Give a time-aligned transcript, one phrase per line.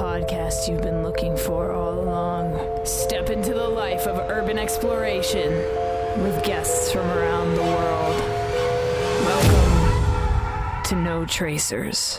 [0.00, 2.86] podcast you've been looking for all along.
[2.86, 5.50] Step into the life of urban exploration
[6.22, 8.18] with guests from around the world.
[9.26, 12.18] Welcome to No Tracers.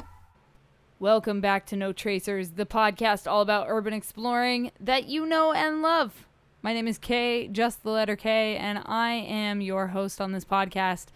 [1.00, 5.82] Welcome back to No Tracers, the podcast all about urban exploring that you know and
[5.82, 6.28] love.
[6.62, 10.46] My name is Kay, just the letter K, and I am your host on this
[10.46, 11.08] podcast.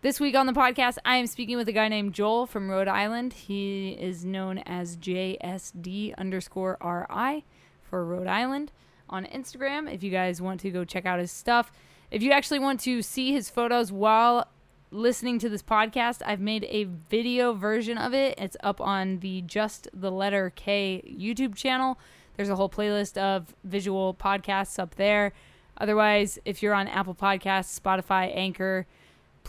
[0.00, 2.86] This week on the podcast, I am speaking with a guy named Joel from Rhode
[2.86, 3.32] Island.
[3.32, 7.44] He is known as JSD underscore RI
[7.82, 8.70] for Rhode Island
[9.10, 9.92] on Instagram.
[9.92, 11.72] If you guys want to go check out his stuff,
[12.12, 14.46] if you actually want to see his photos while
[14.92, 18.38] listening to this podcast, I've made a video version of it.
[18.38, 21.98] It's up on the Just the Letter K YouTube channel.
[22.36, 25.32] There's a whole playlist of visual podcasts up there.
[25.76, 28.86] Otherwise, if you're on Apple Podcasts, Spotify, Anchor,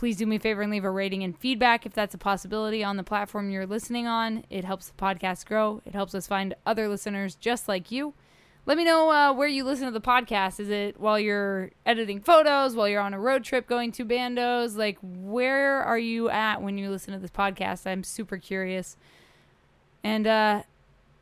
[0.00, 2.82] please do me a favor and leave a rating and feedback if that's a possibility
[2.82, 4.42] on the platform you're listening on.
[4.48, 8.14] It helps the podcast grow, it helps us find other listeners just like you.
[8.64, 10.58] Let me know uh, where you listen to the podcast.
[10.58, 14.74] Is it while you're editing photos, while you're on a road trip going to bandos?
[14.74, 17.86] Like, where are you at when you listen to this podcast?
[17.86, 18.96] I'm super curious.
[20.02, 20.62] And uh,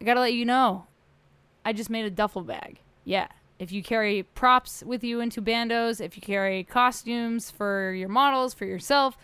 [0.01, 0.87] I gotta let you know,
[1.65, 2.79] I just made a duffel bag.
[3.05, 3.27] Yeah,
[3.59, 8.55] if you carry props with you into bandos, if you carry costumes for your models,
[8.55, 9.17] for yourself,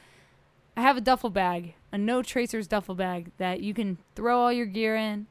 [0.77, 4.53] I have a duffel bag, a no tracers duffel bag that you can throw all
[4.53, 5.27] your gear in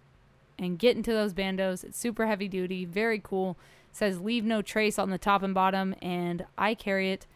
[0.58, 1.84] and get into those bandos.
[1.84, 3.58] It's super heavy duty, very cool.
[3.92, 7.28] It says leave no trace on the top and bottom, and I carry it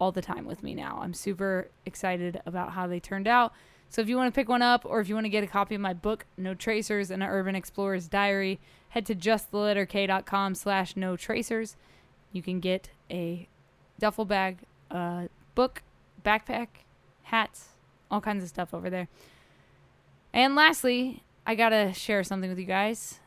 [0.00, 0.98] all the time with me now.
[1.00, 3.52] I'm super excited about how they turned out.
[3.92, 5.46] So if you want to pick one up or if you want to get a
[5.46, 11.14] copy of my book, No Tracers, an Urban Explorer's Diary, head to justtheletterk.com slash no
[11.14, 11.76] tracers.
[12.32, 13.48] You can get a
[13.98, 15.82] duffel bag, a book,
[16.24, 16.68] backpack,
[17.24, 17.68] hats,
[18.10, 19.08] all kinds of stuff over there.
[20.32, 23.20] And lastly, I gotta share something with you guys.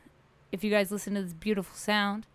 [0.50, 2.26] If you guys listen to this beautiful sound,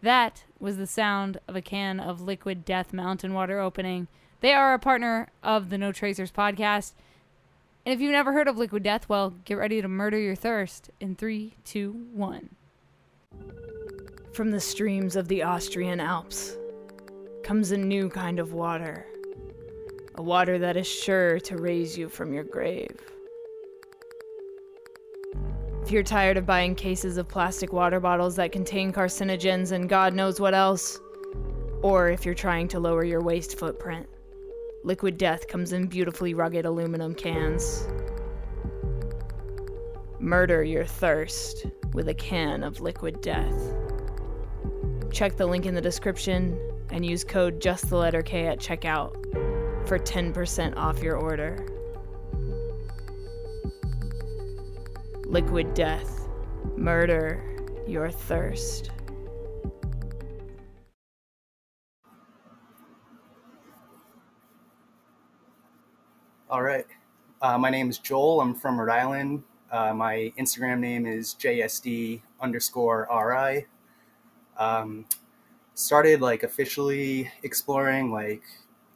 [0.00, 4.08] that was the sound of a can of liquid death mountain water opening.
[4.40, 6.92] They are a partner of the No Tracers podcast.
[7.84, 10.90] And if you've never heard of Liquid Death, well, get ready to murder your thirst
[10.98, 12.50] in three, two, one.
[14.32, 16.56] From the streams of the Austrian Alps
[17.42, 19.06] comes a new kind of water.
[20.14, 22.96] A water that is sure to raise you from your grave.
[25.82, 30.14] If you're tired of buying cases of plastic water bottles that contain carcinogens and God
[30.14, 30.98] knows what else,
[31.82, 34.06] or if you're trying to lower your waste footprint,
[34.82, 37.86] Liquid Death comes in beautifully rugged aluminum cans.
[40.18, 43.74] Murder your thirst with a can of Liquid Death.
[45.12, 46.58] Check the link in the description
[46.90, 49.12] and use code just the letter K at checkout
[49.86, 51.66] for 10% off your order.
[55.26, 56.26] Liquid Death.
[56.76, 57.44] Murder
[57.86, 58.90] your thirst.
[66.50, 66.84] All right.
[67.40, 68.40] Uh, my name is Joel.
[68.40, 69.44] I'm from Rhode Island.
[69.70, 73.66] Uh, my Instagram name is JSD underscore RI.
[74.58, 75.06] Um,
[75.74, 78.42] started like officially exploring like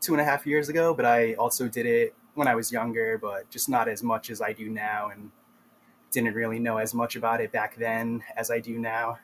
[0.00, 3.18] two and a half years ago, but I also did it when I was younger,
[3.18, 5.30] but just not as much as I do now, and
[6.10, 9.20] didn't really know as much about it back then as I do now.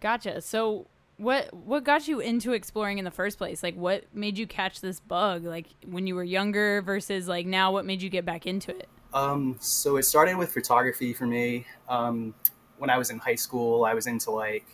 [0.00, 0.42] Gotcha.
[0.42, 0.88] So
[1.18, 3.62] what what got you into exploring in the first place?
[3.62, 7.72] Like what made you catch this bug like when you were younger versus like now
[7.72, 8.88] what made you get back into it?
[9.14, 11.66] Um, so it started with photography for me.
[11.88, 12.34] Um,
[12.78, 14.66] when I was in high school, I was into like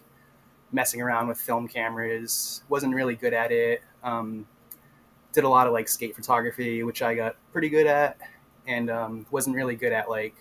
[0.72, 2.62] messing around with film cameras.
[2.68, 3.82] wasn't really good at it.
[4.02, 4.46] Um,
[5.32, 8.18] did a lot of like skate photography, which I got pretty good at,
[8.66, 10.34] and um, wasn't really good at like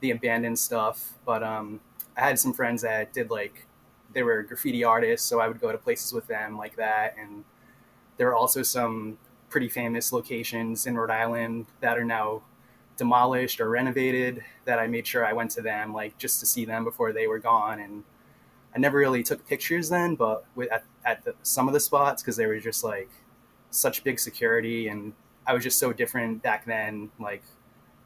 [0.00, 1.14] the abandoned stuff.
[1.26, 1.80] But um,
[2.16, 3.66] I had some friends that did like
[4.12, 7.16] they were graffiti artists, so I would go to places with them like that.
[7.18, 7.44] And
[8.16, 9.18] there are also some
[9.48, 12.42] pretty famous locations in Rhode Island that are now
[12.96, 16.64] demolished or renovated that I made sure I went to them, like just to see
[16.64, 17.80] them before they were gone.
[17.80, 18.04] And
[18.74, 22.22] I never really took pictures then, but with, at, at the, some of the spots
[22.22, 23.10] because they were just like
[23.70, 25.12] such big security, and
[25.46, 27.42] I was just so different back then, like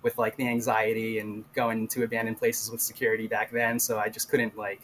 [0.03, 3.79] with like the anxiety and going to abandoned places with security back then.
[3.79, 4.81] So I just couldn't like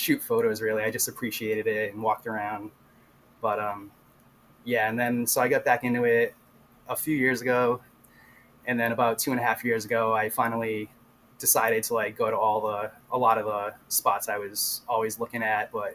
[0.00, 0.82] shoot photos really.
[0.82, 2.70] I just appreciated it and walked around.
[3.40, 3.90] But um,
[4.64, 6.34] yeah, and then so I got back into it
[6.88, 7.80] a few years ago,
[8.66, 10.90] and then about two and a half years ago, I finally
[11.38, 15.18] decided to like go to all the a lot of the spots I was always
[15.18, 15.94] looking at, but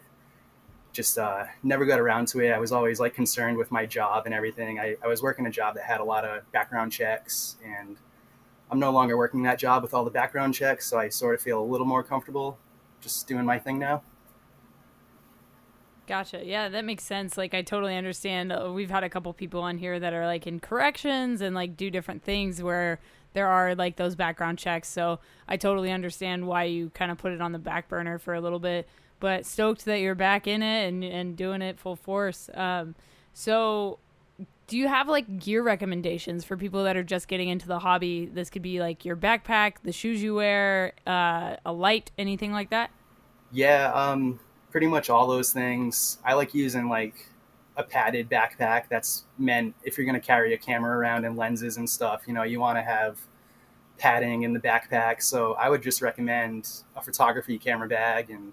[0.92, 2.50] just uh, never got around to it.
[2.50, 4.80] I was always like concerned with my job and everything.
[4.80, 7.98] I, I was working a job that had a lot of background checks and
[8.70, 11.40] I'm no longer working that job with all the background checks, so I sort of
[11.40, 12.58] feel a little more comfortable
[13.00, 14.02] just doing my thing now.
[16.06, 16.42] Gotcha.
[16.44, 17.36] Yeah, that makes sense.
[17.36, 18.52] Like, I totally understand.
[18.52, 21.76] Uh, we've had a couple people on here that are like in corrections and like
[21.76, 23.00] do different things where
[23.32, 24.88] there are like those background checks.
[24.88, 28.34] So I totally understand why you kind of put it on the back burner for
[28.34, 28.88] a little bit.
[29.18, 32.50] But stoked that you're back in it and, and doing it full force.
[32.54, 32.94] Um,
[33.32, 33.98] so,
[34.66, 38.26] do you have like gear recommendations for people that are just getting into the hobby?
[38.26, 42.70] This could be like your backpack, the shoes you wear, uh, a light, anything like
[42.70, 42.90] that.
[43.52, 44.40] Yeah, um,
[44.70, 46.18] pretty much all those things.
[46.24, 47.14] I like using like
[47.76, 51.76] a padded backpack that's meant if you're going to carry a camera around and lenses
[51.76, 53.18] and stuff, you know, you want to have
[53.98, 55.22] padding in the backpack.
[55.22, 58.52] So I would just recommend a photography camera bag and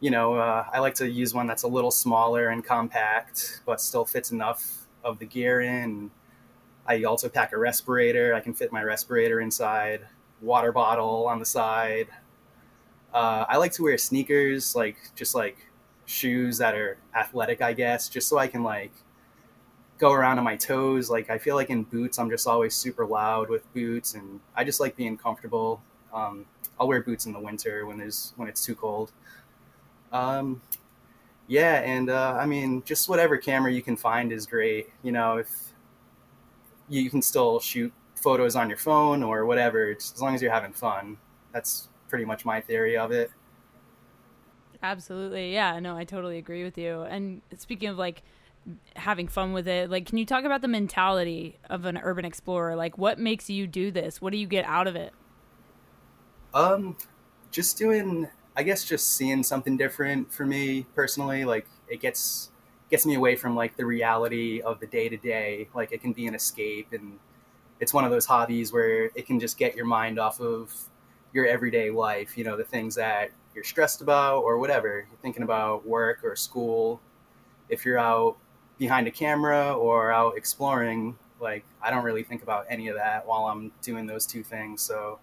[0.00, 3.82] you know, uh, I like to use one that's a little smaller and compact, but
[3.82, 6.10] still fits enough of the gear in.
[6.86, 8.34] I also pack a respirator.
[8.34, 10.06] I can fit my respirator inside,
[10.40, 12.08] water bottle on the side.
[13.12, 15.56] Uh, I like to wear sneakers, like just like
[16.06, 18.92] shoes that are athletic, I guess, just so I can like
[19.98, 21.10] go around on my toes.
[21.10, 24.64] Like I feel like in boots, I'm just always super loud with boots, and I
[24.64, 25.82] just like being comfortable.
[26.12, 26.46] Um,
[26.78, 29.12] I'll wear boots in the winter when there's when it's too cold.
[30.12, 30.62] Um,
[31.50, 34.88] yeah, and uh, I mean, just whatever camera you can find is great.
[35.02, 35.50] You know, if
[36.88, 40.72] you can still shoot photos on your phone or whatever, as long as you're having
[40.72, 41.16] fun.
[41.52, 43.32] That's pretty much my theory of it.
[44.80, 45.52] Absolutely.
[45.52, 47.02] Yeah, no, I totally agree with you.
[47.02, 48.22] And speaking of like
[48.94, 52.76] having fun with it, like can you talk about the mentality of an urban explorer?
[52.76, 54.22] Like what makes you do this?
[54.22, 55.12] What do you get out of it?
[56.54, 56.96] Um
[57.50, 62.50] just doing I guess just seeing something different for me personally, like it gets
[62.90, 65.68] gets me away from like the reality of the day to day.
[65.74, 67.18] Like it can be an escape and
[67.78, 70.74] it's one of those hobbies where it can just get your mind off of
[71.32, 75.06] your everyday life, you know, the things that you're stressed about or whatever.
[75.08, 77.00] You're thinking about work or school.
[77.68, 78.36] If you're out
[78.78, 83.26] behind a camera or out exploring, like I don't really think about any of that
[83.26, 84.82] while I'm doing those two things.
[84.82, 85.20] So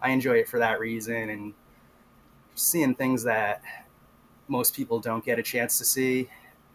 [0.00, 1.54] I enjoy it for that reason and
[2.58, 3.62] seeing things that
[4.48, 6.28] most people don't get a chance to see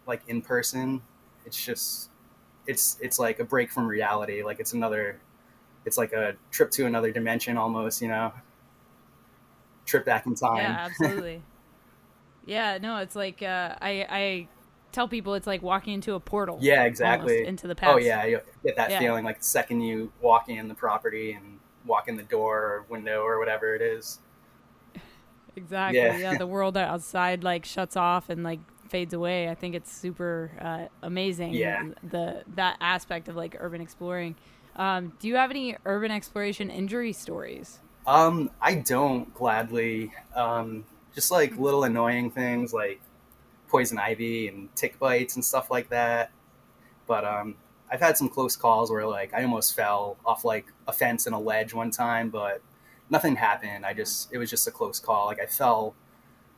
[0.06, 1.02] like in person
[1.44, 2.10] it's just
[2.66, 5.20] it's it's like a break from reality like it's another
[5.84, 8.32] it's like a trip to another dimension almost you know?
[9.84, 10.56] Trip back in time.
[10.56, 11.42] Yeah absolutely.
[12.46, 14.48] Yeah no it's like uh, i i
[14.92, 17.46] tell people it's like walking into a portal yeah exactly.
[17.46, 17.94] into the past.
[17.94, 18.98] oh yeah you get that yeah.
[18.98, 22.84] feeling like the second you walk in the property and walk in the door or
[22.90, 24.20] window or whatever it is
[25.56, 26.00] Exactly.
[26.00, 26.16] Yeah.
[26.16, 26.38] yeah.
[26.38, 29.48] The world outside like shuts off and like fades away.
[29.48, 31.54] I think it's super uh, amazing.
[31.54, 31.82] Yeah.
[32.02, 34.36] The that aspect of like urban exploring.
[34.76, 37.78] Um, do you have any urban exploration injury stories?
[38.06, 40.12] Um, I don't gladly.
[40.34, 40.84] Um,
[41.14, 43.00] just like little annoying things like
[43.68, 46.30] poison ivy and tick bites and stuff like that.
[47.06, 47.56] But um,
[47.90, 51.34] I've had some close calls where like I almost fell off like a fence and
[51.34, 52.60] a ledge one time, but
[53.10, 53.84] nothing happened.
[53.84, 55.26] I just it was just a close call.
[55.26, 55.94] Like I fell,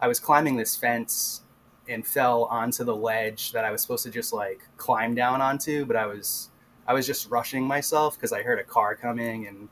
[0.00, 1.42] I was climbing this fence
[1.88, 5.84] and fell onto the ledge that I was supposed to just like climb down onto,
[5.84, 6.50] but I was
[6.86, 9.68] I was just rushing myself because I heard a car coming and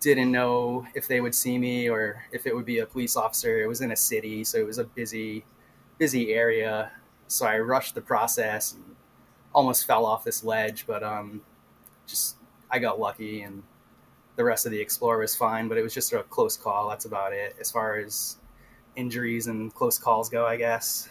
[0.00, 3.60] didn't know if they would see me or if it would be a police officer.
[3.62, 5.44] It was in a city, so it was a busy
[5.98, 6.92] busy area.
[7.28, 8.96] So I rushed the process and
[9.54, 11.42] almost fell off this ledge, but um
[12.06, 12.36] just
[12.70, 13.62] I got lucky and
[14.36, 16.88] the rest of the Explorer was fine, but it was just a close call.
[16.88, 18.36] That's about it as far as
[18.94, 21.08] injuries and close calls go, I guess.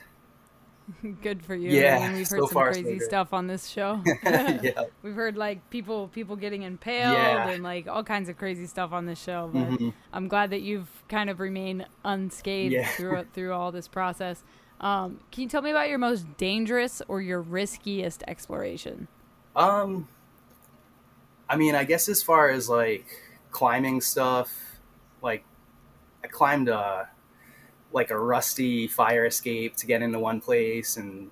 [1.21, 1.71] Good for you.
[1.71, 4.01] Yeah, I mean, we've heard so some far, crazy so stuff on this show.
[4.23, 4.83] yeah.
[5.01, 7.49] We've heard like people people getting impaled yeah.
[7.49, 9.49] and like all kinds of crazy stuff on this show.
[9.51, 9.89] But mm-hmm.
[10.13, 12.87] I'm glad that you've kind of remained unscathed yeah.
[12.89, 14.43] through through all this process.
[14.79, 19.07] Um, can you tell me about your most dangerous or your riskiest exploration?
[19.55, 20.07] Um,
[21.49, 23.05] I mean, I guess as far as like
[23.51, 24.79] climbing stuff,
[25.21, 25.43] like
[26.23, 27.09] I climbed a
[27.91, 31.31] like a rusty fire escape to get into one place and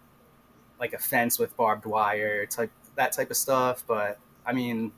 [0.79, 3.83] like a fence with barbed wire type that type of stuff.
[3.87, 4.91] But I mean,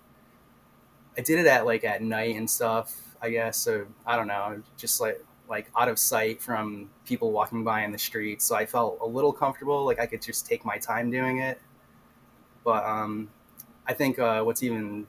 [1.17, 2.95] I did it at like at night and stuff.
[3.22, 3.88] I guess so.
[4.05, 7.98] I don't know, just like like out of sight from people walking by in the
[7.98, 8.41] street.
[8.41, 11.62] So I felt a little comfortable, like I could just take my time doing it.
[12.63, 13.29] But um,
[13.88, 15.08] I think uh, what's even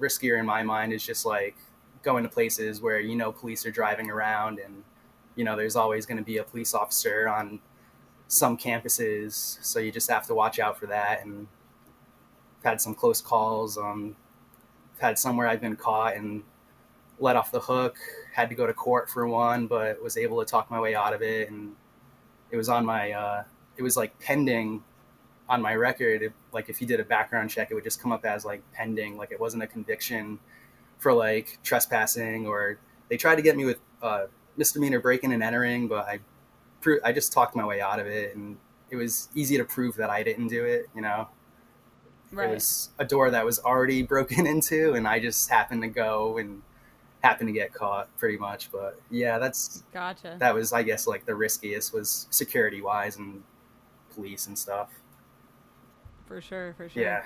[0.00, 1.56] riskier in my mind is just like
[2.02, 4.82] going to places where you know police are driving around and
[5.36, 7.60] you know there's always going to be a police officer on
[8.26, 11.46] some campuses so you just have to watch out for that and
[12.58, 14.16] I've had some close calls um
[14.98, 16.42] had somewhere I've been caught and
[17.18, 17.96] let off the hook.
[18.32, 21.12] Had to go to court for one, but was able to talk my way out
[21.12, 21.50] of it.
[21.50, 21.74] And
[22.50, 23.44] it was on my, uh,
[23.76, 24.82] it was like pending
[25.48, 26.22] on my record.
[26.22, 28.62] It, like if you did a background check, it would just come up as like
[28.72, 29.16] pending.
[29.16, 30.38] Like it wasn't a conviction
[30.98, 35.88] for like trespassing or they tried to get me with uh, misdemeanor breaking and entering,
[35.88, 36.20] but I,
[37.02, 38.56] I just talked my way out of it, and
[38.90, 40.86] it was easy to prove that I didn't do it.
[40.94, 41.28] You know,
[42.32, 42.50] right.
[42.50, 46.38] it was a door that was already broken into, and I just happened to go
[46.38, 46.62] and
[47.22, 48.70] happened to get caught, pretty much.
[48.70, 50.36] But yeah, that's gotcha.
[50.38, 53.42] That was, I guess, like the riskiest was security wise and
[54.14, 54.90] police and stuff.
[56.26, 57.02] For sure, for sure.
[57.02, 57.22] Yeah.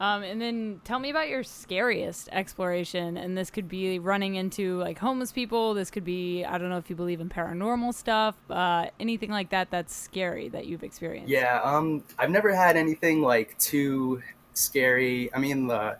[0.00, 3.18] Um, and then tell me about your scariest exploration.
[3.18, 5.74] And this could be running into like homeless people.
[5.74, 9.50] This could be, I don't know if you believe in paranormal stuff, uh, anything like
[9.50, 11.30] that that's scary that you've experienced.
[11.30, 11.60] Yeah.
[11.62, 14.22] Um, I've never had anything like too
[14.54, 15.32] scary.
[15.34, 15.98] I mean, the,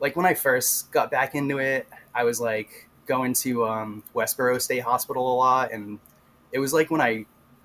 [0.00, 4.60] like when I first got back into it, I was like going to um, Westboro
[4.60, 5.72] State Hospital a lot.
[5.72, 5.98] And
[6.52, 7.24] it was like when I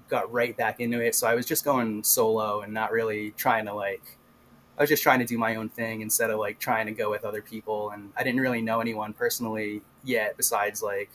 [0.09, 1.15] got right back into it.
[1.15, 4.17] So I was just going solo and not really trying to like,
[4.77, 7.09] I was just trying to do my own thing instead of like trying to go
[7.09, 7.91] with other people.
[7.91, 11.09] And I didn't really know anyone personally yet, besides like,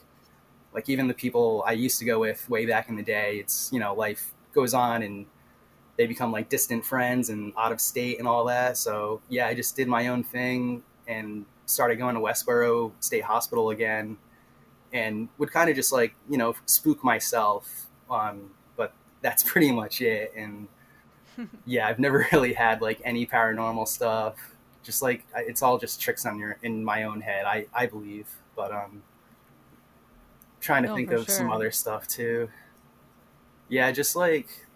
[0.74, 3.38] like even the people I used to go with way back in the day.
[3.38, 5.24] It's you know life goes on and
[5.96, 8.76] they become like distant friends and out of state and all that.
[8.76, 13.70] So yeah, I just did my own thing and started going to Westboro State Hospital
[13.70, 14.18] again,
[14.92, 17.86] and would kind of just like you know spook myself.
[18.10, 18.50] Um,
[19.24, 20.34] that's pretty much it.
[20.36, 20.68] And
[21.64, 24.36] yeah, I've never really had like any paranormal stuff.
[24.84, 27.46] Just like it's all just tricks on your in my own head.
[27.46, 29.02] I I believe, but um,
[30.60, 31.34] trying to think of sure.
[31.34, 32.50] some other stuff too.
[33.70, 34.66] Yeah, just like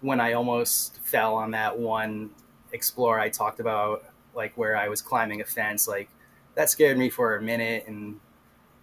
[0.00, 2.30] when I almost fell on that one
[2.72, 6.08] explorer I talked about, like where I was climbing a fence, like
[6.54, 8.18] that scared me for a minute, and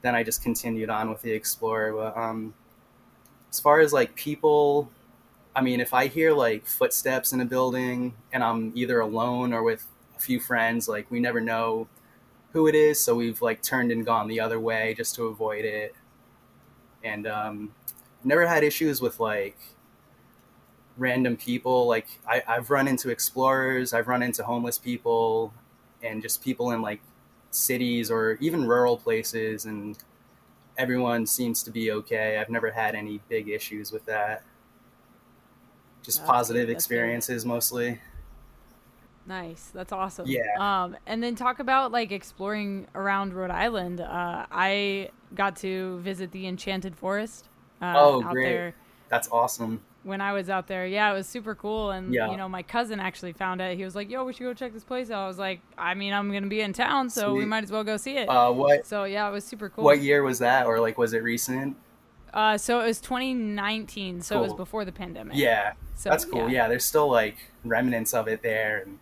[0.03, 1.91] then I just continued on with the explorer.
[1.91, 2.53] But um,
[3.49, 4.91] as far as like people
[5.57, 9.63] I mean, if I hear like footsteps in a building and I'm either alone or
[9.63, 11.87] with a few friends, like we never know
[12.53, 15.65] who it is, so we've like turned and gone the other way just to avoid
[15.65, 15.95] it.
[17.03, 17.73] And um,
[18.23, 19.57] never had issues with like
[20.95, 21.87] random people.
[21.87, 25.55] Like I, I've run into explorers, I've run into homeless people,
[26.03, 27.01] and just people in like
[27.49, 29.97] cities or even rural places, and
[30.77, 32.37] everyone seems to be okay.
[32.37, 34.43] I've never had any big issues with that
[36.07, 37.49] just positive experiences good.
[37.49, 37.99] mostly.
[39.27, 39.71] Nice.
[39.73, 40.25] That's awesome.
[40.25, 40.41] Yeah.
[40.57, 43.99] Um, and then talk about like exploring around Rhode Island.
[43.99, 47.49] Uh, I got to visit the Enchanted Forest.
[47.81, 48.45] Uh, oh, great.
[48.45, 48.75] There.
[49.09, 49.81] That's awesome.
[50.03, 51.91] When I was out there, yeah, it was super cool.
[51.91, 52.31] And yeah.
[52.31, 53.77] you know, my cousin actually found it.
[53.77, 55.93] He was like, "Yo, we should go check this place out." I was like, "I
[55.93, 57.39] mean, I'm gonna be in town, so Sweet.
[57.39, 58.87] we might as well go see it." Uh, what?
[58.87, 59.83] So yeah, it was super cool.
[59.83, 61.75] What year was that, or like, was it recent?
[62.37, 64.43] Uh, so it was 2019, so cool.
[64.43, 65.35] it was before the pandemic.
[65.35, 66.41] Yeah, so, that's cool.
[66.41, 66.49] Yeah.
[66.49, 66.67] yeah.
[66.67, 68.99] there's still like remnants of it there, and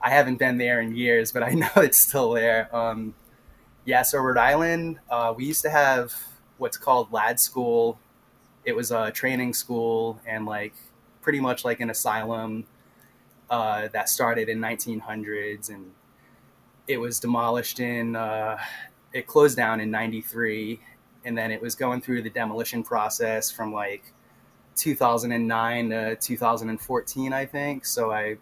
[0.00, 2.74] I haven't been there in years, but I know it's still there.
[2.74, 3.16] Um,
[3.84, 6.14] yeah, so Rhode Island, uh, we used to have
[6.58, 7.98] what's called Ladd School.
[8.64, 10.74] It was a training school and like
[11.20, 12.66] pretty much like an asylum
[13.50, 15.90] uh, that started in 1900s, and
[16.86, 18.14] it was demolished in.
[18.14, 18.56] Uh,
[19.12, 20.78] it closed down in '93
[21.24, 24.12] and then it was going through the demolition process from like
[24.76, 27.84] 2009 to 2014 i think.
[27.84, 28.36] So i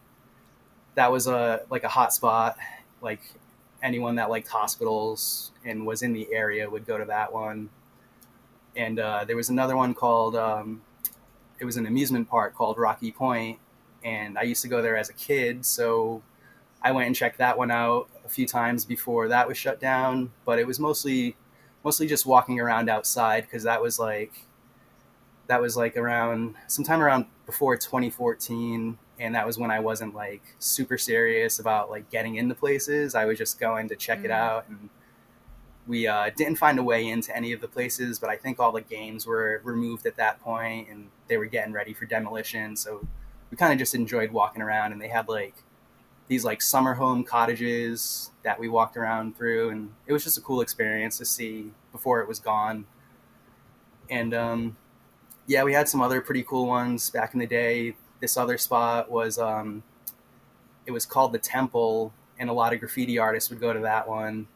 [0.95, 2.57] that was a like a hot spot.
[3.01, 3.21] Like
[3.83, 7.71] anyone that liked hospitals and was in the area would go to that one.
[8.77, 10.83] And uh, there was another one called um,
[11.59, 13.59] it was an amusement park called rocky point
[14.03, 15.65] and i used to go there as a kid.
[15.65, 16.23] So
[16.83, 20.31] i went and checked that one out a few times before that was shut down
[20.47, 21.37] but it was mostly
[21.85, 24.47] mostly just walking around outside because that was like
[25.47, 30.43] that was like around sometime around before 2014 and that was when i wasn't like
[30.59, 33.15] super serious about like getting into places.
[33.15, 34.27] I was just going to check mm.
[34.27, 34.89] it out and
[35.87, 38.71] we uh, didn't find a way into any of the places but i think all
[38.71, 43.07] the games were removed at that point and they were getting ready for demolition so
[43.51, 45.55] we kind of just enjoyed walking around and they had like
[46.31, 50.41] these like summer home cottages that we walked around through, and it was just a
[50.41, 52.87] cool experience to see before it was gone.
[54.11, 54.77] And um,
[55.49, 57.97] yeah, we had some other pretty cool ones back in the day.
[58.21, 59.83] This other spot was um,
[60.87, 64.09] it was called the Temple, and a lot of graffiti artists would go to that
[64.09, 64.47] one.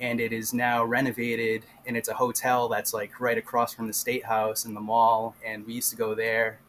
[0.00, 3.94] And it is now renovated, and it's a hotel that's like right across from the
[3.94, 5.34] State House and the mall.
[5.46, 6.60] And we used to go there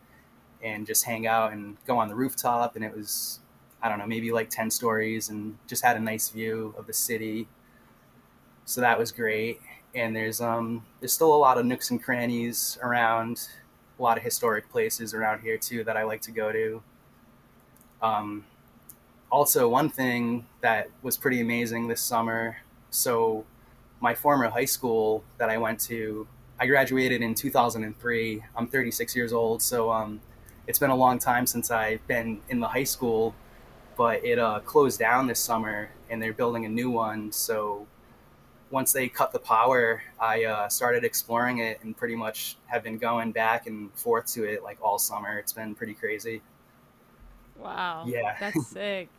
[0.63, 3.41] and just hang out and go on the rooftop, and it was
[3.83, 6.93] I don't know, maybe like 10 stories and just had a nice view of the
[6.93, 7.47] city.
[8.65, 9.59] So that was great.
[9.95, 13.47] And there's um there's still a lot of nooks and crannies around,
[13.99, 16.83] a lot of historic places around here too that I like to go to.
[18.01, 18.45] Um,
[19.31, 22.57] also, one thing that was pretty amazing this summer.
[22.89, 23.45] So,
[24.01, 26.27] my former high school that I went to,
[26.59, 28.43] I graduated in 2003.
[28.55, 30.19] I'm 36 years old, so um,
[30.67, 33.35] it's been a long time since I've been in the high school
[34.01, 37.31] but it uh, closed down this summer and they're building a new one.
[37.31, 37.85] So
[38.71, 42.97] once they cut the power, I uh, started exploring it and pretty much have been
[42.97, 45.37] going back and forth to it like all summer.
[45.37, 46.41] It's been pretty crazy.
[47.59, 48.05] Wow.
[48.07, 48.35] Yeah.
[48.39, 49.09] That's sick.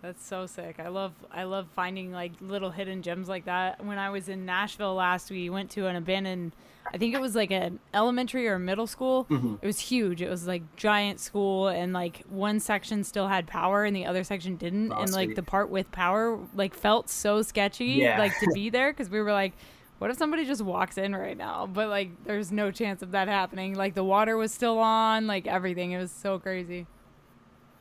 [0.00, 0.76] That's so sick.
[0.80, 3.84] I love I love finding like little hidden gems like that.
[3.84, 6.52] When I was in Nashville last, we went to an abandoned
[6.92, 9.26] I think it was like an elementary or middle school.
[9.30, 9.56] Mm-hmm.
[9.62, 10.22] It was huge.
[10.22, 14.24] It was like giant school and like one section still had power and the other
[14.24, 18.18] section didn't and like the part with power like felt so sketchy Yeah.
[18.18, 19.52] like to be there cuz we were like
[19.98, 21.66] what if somebody just walks in right now?
[21.66, 23.74] But like there's no chance of that happening.
[23.74, 25.90] Like the water was still on, like everything.
[25.90, 26.86] It was so crazy.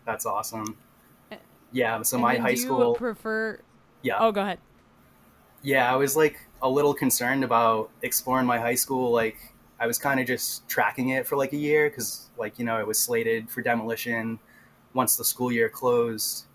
[0.04, 0.78] That's awesome.
[1.72, 3.60] Yeah, so And my high do you school, prefer
[4.02, 4.60] yeah, Oh, go ahead.
[5.62, 9.12] yeah, I was like a little concerned about exploring my high school.
[9.12, 9.38] Like,
[9.80, 12.80] I was kind of just tracking it for like a year because, like, you know,
[12.80, 14.40] it was slated for demolition
[14.94, 16.46] once the school year closed.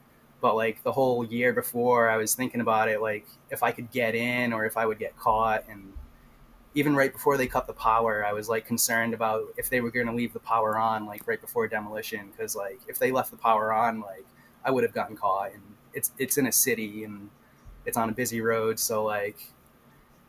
[0.41, 3.93] But like the whole year before, I was thinking about it, like if I could
[3.93, 5.65] get in or if I would get caught.
[5.71, 5.93] And
[6.75, 9.93] even right before they cut the power, I was like concerned about if they were
[9.93, 13.31] going to leave the power on, like right before demolition, because like if they left
[13.31, 14.27] the power on, like
[14.65, 15.53] I would have gotten caught.
[15.53, 15.63] And
[15.95, 17.31] it's it's in a city and
[17.87, 19.39] it's on a busy road, so like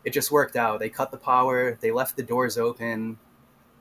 [0.03, 0.79] it just worked out.
[0.79, 3.17] They cut the power, they left the doors open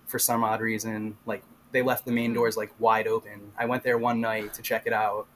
[0.07, 1.17] for some odd reason.
[1.27, 2.37] Like they left the main Hmm.
[2.37, 3.53] doors like wide open.
[3.59, 5.27] I went there one night to check it out,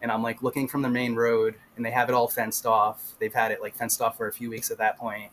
[0.00, 3.14] and I'm like looking from the main road, and they have it all fenced off.
[3.18, 5.32] They've had it like fenced off for a few weeks at that point,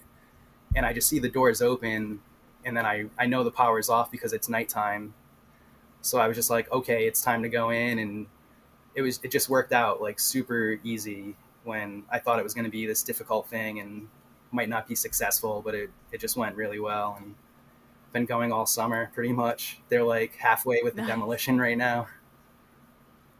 [0.76, 2.22] and I just see the doors open,
[2.66, 5.14] and then I I know the power's off because it's nighttime.
[6.02, 8.28] So I was just like, okay, it's time to go in, and
[8.96, 12.66] it was it just worked out like super easy when I thought it was going
[12.66, 14.08] to be this difficult thing and
[14.52, 17.36] might not be successful, but it, it just went really well and
[18.14, 19.82] been going all summer pretty much.
[19.90, 22.08] They're like halfway with the demolition right now.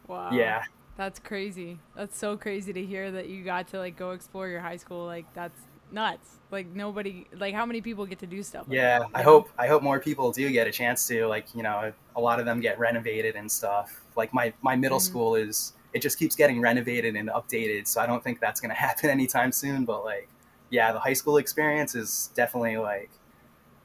[0.08, 0.58] Wow.
[0.60, 0.64] Yeah.
[0.96, 1.84] That's crazy.
[1.96, 5.06] That's so crazy to hear that you got to like go explore your high school.
[5.06, 6.40] Like that's nuts.
[6.52, 9.10] Like nobody like how many people get to do stuff like Yeah, that?
[9.14, 12.22] I hope I hope more people do get a chance to like you know a
[12.22, 14.06] lot of them get renovated and stuff.
[14.16, 15.00] Like my my middle Mhm.
[15.00, 18.70] school is it just keeps getting renovated and updated, so I don't think that's going
[18.76, 19.86] to happen anytime soon.
[19.86, 20.30] But like,
[20.70, 23.12] yeah, the high school experience is definitely like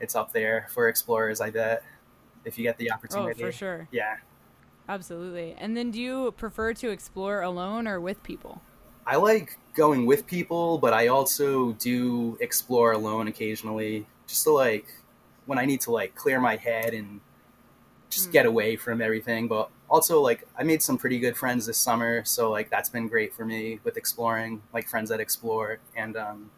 [0.00, 1.40] it's up there for explorers.
[1.40, 1.84] I bet
[2.44, 3.32] if you get the Oh, opportunity.
[3.32, 3.88] for sure.
[3.90, 4.18] Yeah,
[4.88, 5.54] Absolutely.
[5.54, 8.62] And then do you prefer to explore alone or with people?
[9.06, 14.86] I like going with people, but I also do explore alone occasionally, just to like
[15.46, 17.20] when I need to like clear my head and
[18.10, 18.32] just Mm.
[18.32, 19.48] get away from everything.
[19.48, 23.08] But also like I made some pretty good friends this summer, so like that's been
[23.08, 26.50] great for me with exploring, like friends that explore and um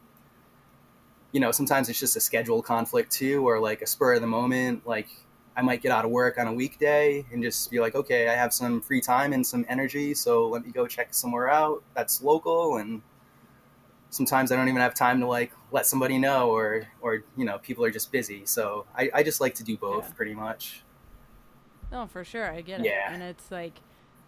[1.37, 4.27] you know, sometimes it's just a schedule conflict too, or like a spur of the
[4.27, 4.87] moment.
[4.87, 5.09] Like
[5.55, 8.33] I might get out of work on a weekday and just be like, okay, I
[8.33, 12.22] have some free time and some energy, so let me go check somewhere out that's
[12.22, 12.79] local.
[12.79, 13.03] And
[14.09, 17.59] sometimes I don't even have time to like let somebody know, or or you know,
[17.59, 18.46] people are just busy.
[18.46, 20.14] So I, I just like to do both, Yeah.
[20.14, 20.85] pretty much.
[21.92, 22.51] No, for sure.
[22.51, 22.87] I get it.
[22.87, 23.12] Yeah.
[23.12, 23.81] And it's like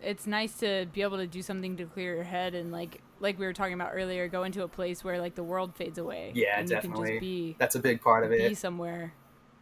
[0.03, 3.39] it's nice to be able to do something to clear your head and like like
[3.39, 6.33] we were talking about earlier, go into a place where like the world fades away.
[6.35, 7.11] Yeah, and You can definitely.
[7.11, 8.49] just be That's a big part of it.
[8.49, 9.13] be somewhere.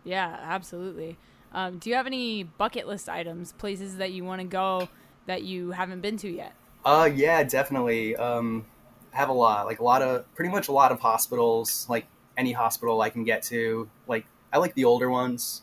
[0.05, 1.16] Yeah, absolutely.
[1.53, 4.88] Um, do you have any bucket list items, places that you want to go
[5.27, 6.53] that you haven't been to yet?
[6.85, 8.14] Uh, yeah, definitely.
[8.16, 8.64] Um,
[9.12, 12.07] I have a lot, like a lot of, pretty much a lot of hospitals, like
[12.37, 13.88] any hospital I can get to.
[14.07, 15.62] Like, I like the older ones,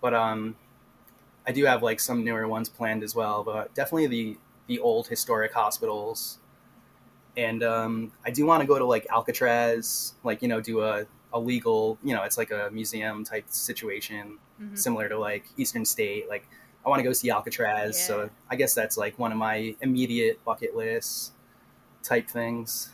[0.00, 0.56] but um,
[1.46, 3.42] I do have like some newer ones planned as well.
[3.44, 4.36] But definitely the
[4.66, 6.38] the old historic hospitals,
[7.36, 11.06] and um, I do want to go to like Alcatraz, like you know, do a
[11.32, 14.78] a legal, you know, it's like a museum type situation, Mhm.
[14.78, 16.28] similar to like Eastern State.
[16.30, 16.48] Like,
[16.84, 17.98] I want to go see Alcatraz.
[17.98, 18.04] Yeah.
[18.06, 21.32] So I guess that's like one of my immediate bucket list
[22.02, 22.90] type things.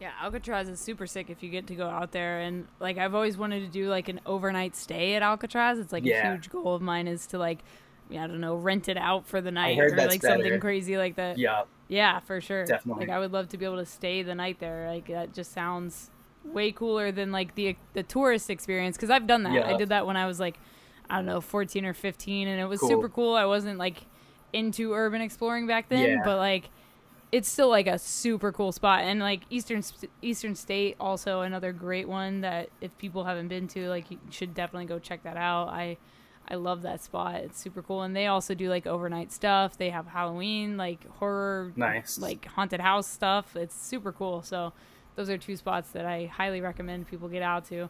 [0.00, 3.14] Yeah, Alcatraz is super sick if you get to go out there and like I've
[3.14, 5.78] always wanted to do like an overnight stay at Alcatraz.
[5.78, 6.28] It's like Yeah.
[6.28, 7.60] a huge goal of mine is to like
[8.10, 11.38] I don't know, rent it out for the night or like something crazy like that.
[11.38, 12.64] Yeah, Yeah, for sure.
[12.64, 13.06] Definitely.
[13.06, 14.88] Like I would love to be able to stay the night there.
[14.88, 16.10] Like that just sounds
[16.44, 19.64] way cooler than like the the tourist experience because I've done that.
[19.66, 20.58] I did that when I was like
[21.08, 22.88] I don't know, 14 or 15 and it was Cool.
[22.88, 23.34] super cool.
[23.34, 24.06] I wasn't like
[24.52, 26.22] into urban exploring back then, Yeah.
[26.24, 26.70] but like
[27.32, 29.82] it's still like a super cool spot and like Eastern
[30.22, 34.54] Eastern State also another great one that if people haven't been to like you should
[34.54, 35.68] definitely go check that out.
[35.68, 35.96] I
[36.48, 37.36] I love that spot.
[37.36, 39.76] It's super cool and they also do like overnight stuff.
[39.76, 42.18] They have Halloween like horror Nice.
[42.18, 43.56] like haunted house stuff.
[43.56, 44.42] It's super cool.
[44.42, 44.72] So
[45.16, 47.88] those are two spots that I highly recommend people get out to.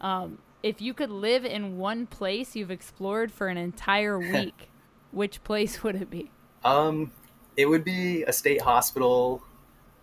[0.00, 4.70] Um, if you could live in one place you've explored for an entire week,
[5.12, 6.30] which place would it be?
[6.64, 7.12] Um,
[7.56, 9.42] it would be a state hospital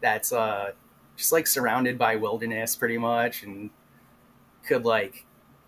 [0.02, 0.72] that's uh
[1.16, 3.70] just like surrounded by wilderness pretty much and
[4.68, 5.26] could like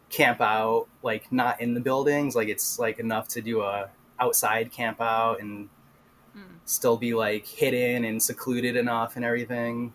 [0.10, 3.89] camp out like not in the buildings like it's like enough to do a
[4.20, 5.70] outside camp out and
[6.38, 6.60] Mm.
[6.65, 9.91] still be like hidden and secluded enough and everything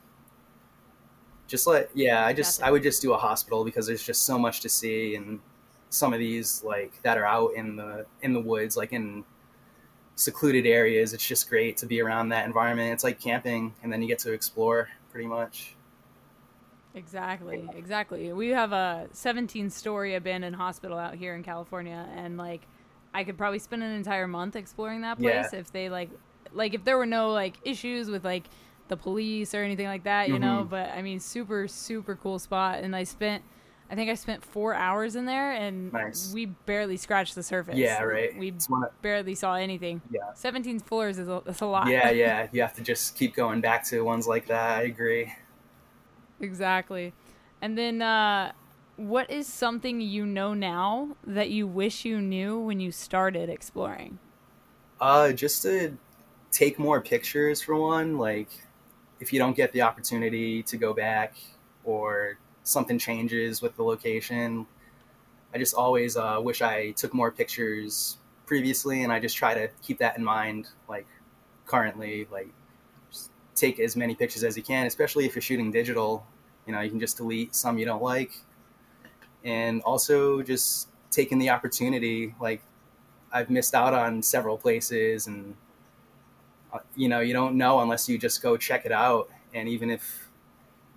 [1.47, 2.69] just like yeah i just Gotcha.
[2.69, 5.39] i would just do a hospital because there's just so much to see and
[5.91, 9.25] some of these like that are out in the in the woods like in
[10.17, 14.03] secluded areas it's just great to be around that environment it's like camping and then
[14.03, 15.77] you get to explore pretty much
[16.95, 18.33] Exactly, exactly.
[18.33, 22.63] We have a 17 story abandoned hospital out here in California, and like
[23.15, 25.59] I could probably spend an entire month exploring that place Yeah.
[25.59, 26.11] if they like,
[26.53, 28.45] like if there were no like issues with like
[28.89, 30.65] the police or anything like that, you know.
[30.65, 30.71] Mhm.
[30.71, 33.43] But I mean, super, super cool spot, and I spent.
[33.91, 36.33] I think I spent four hours in there, and Nice.
[36.33, 37.77] we barely scratched the surface.
[37.77, 38.55] yeah right We
[39.03, 40.01] barely saw anything.
[40.11, 40.33] Yeah.
[40.35, 41.89] 17 floors is a, that's a lot.
[41.89, 45.35] yeah yeah you have to just keep going back to ones like that i agree
[46.43, 47.15] Exactly.
[47.63, 48.53] And then, uh,
[48.97, 54.19] what is something you know now that you wish you knew when you started exploring?
[55.01, 55.97] Uh, just to
[56.51, 58.19] take more pictures for one.
[58.19, 58.51] Like,
[59.21, 61.37] if you don't get the opportunity to go back
[61.85, 64.67] or something changes with the location,
[65.55, 69.69] I just always uh, wish I took more pictures previously, and I just try to
[69.83, 70.69] keep that in mind.
[70.89, 71.07] Like,
[71.67, 72.51] currently, like,
[73.55, 76.27] take as many pictures as you can, especially if you're shooting digital.
[76.67, 78.33] You know, you can just delete some you don't like,
[79.45, 82.63] and also just taking the opportunity, like
[83.33, 85.57] I've missed out on several places, and
[86.73, 89.29] uh, you know, you don't know unless you just go check it out.
[89.55, 90.31] And even if,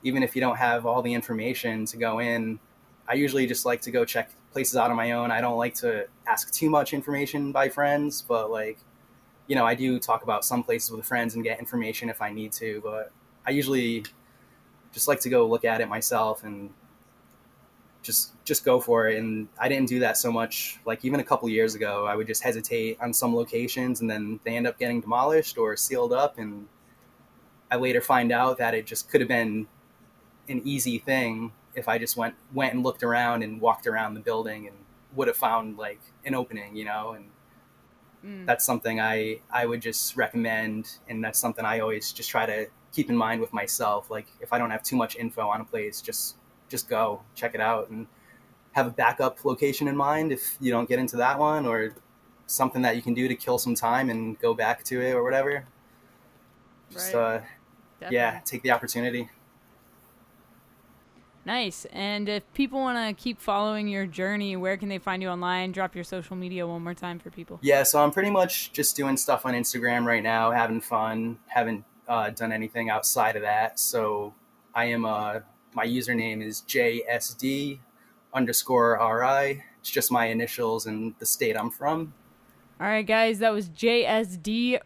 [0.04, 2.60] even if you don't have all the information to go in,
[3.08, 5.32] I usually just like to go check places out on my own.
[5.32, 8.80] I don't like to ask too much information by friends, but like,
[9.48, 12.32] you know, I do talk about some places with friends and get information if I
[12.32, 12.82] need to.
[12.84, 13.12] But
[13.46, 14.06] I usually
[14.96, 16.70] just like to go look at it myself and
[18.02, 19.18] just just go for it.
[19.20, 22.28] And i didn't do that so much like even a couple years ago i would
[22.28, 26.40] just hesitate on some locations and then they end up getting demolished or sealed up.
[26.40, 26.68] And
[27.70, 29.68] i later find out that it just could have been
[30.48, 34.22] an easy thing if i just went went and looked around and walked around the
[34.22, 34.78] building and
[35.14, 37.26] would have found like an opening you know and
[38.26, 38.46] Mm.
[38.46, 42.68] that's something I I would just recommend, and that's something I always just try to
[42.92, 44.10] keep in mind with myself.
[44.10, 46.38] Like if I don't have too much info on a place, just
[46.70, 48.08] just go check it out and
[48.72, 51.96] have a backup location in mind if you don't get into that one, or
[52.48, 55.24] something that you can do to kill some time and go back to it or
[55.24, 55.66] whatever.
[56.92, 57.20] Just Right.
[57.20, 57.42] uh,
[58.12, 59.30] yeah, take the opportunity.
[61.46, 61.86] Nice.
[61.92, 65.72] And if people want to keep following your journey, where can they find you online?
[65.72, 67.60] Drop your social media one more time for people.
[67.62, 71.38] Yeah, so I'm pretty much just doing stuff on Instagram right now, having fun.
[71.46, 73.80] Haven't uh, done anything outside of that.
[73.80, 74.34] So
[74.74, 75.42] I am uh,
[75.74, 77.80] my username is JSD
[78.34, 79.64] underscore RI.
[79.80, 82.14] It's just my initials and the state I'm from.
[82.80, 84.80] All right, guys, that was JSDRI,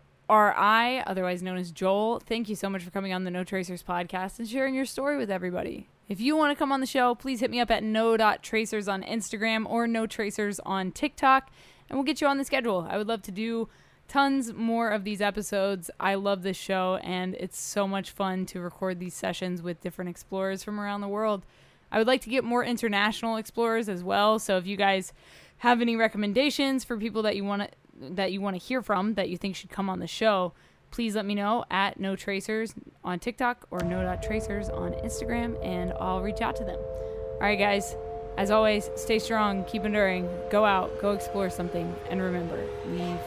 [1.07, 2.19] otherwise known as Joel.
[2.19, 5.17] Thank you so much for coming on the No Tracers podcast and sharing your story
[5.17, 5.87] with everybody.
[6.09, 9.03] If you want to come on the show, please hit me up at no.tracers on
[9.03, 11.51] Instagram or no tracers on TikTok,
[11.87, 12.87] and we'll get you on the schedule.
[12.89, 13.69] I would love to do
[14.07, 15.91] tons more of these episodes.
[15.99, 20.09] I love this show, and it's so much fun to record these sessions with different
[20.09, 21.45] explorers from around the world.
[21.91, 24.39] I would like to get more international explorers as well.
[24.39, 25.13] So if you guys
[25.57, 27.69] have any recommendations for people that you want to
[28.01, 30.53] that you want to hear from that you think should come on the show,
[30.91, 32.73] please let me know at no tracers
[33.03, 36.79] on TikTok or no tracers on Instagram and I'll reach out to them.
[36.79, 37.95] All right, guys.
[38.37, 43.19] As always, stay strong, keep enduring, go out, go explore something, and remember, leave.